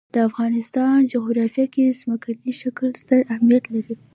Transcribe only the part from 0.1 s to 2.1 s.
د افغانستان جغرافیه کې